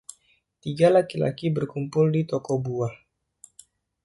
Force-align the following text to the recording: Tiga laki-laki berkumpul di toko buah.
Tiga 0.61 0.87
laki-laki 0.93 1.47
berkumpul 1.55 2.07
di 2.15 2.21
toko 2.31 2.53
buah. 2.63 2.93